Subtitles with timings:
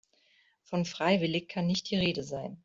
[0.63, 2.57] Von freiwillig kann nicht die Rede sein.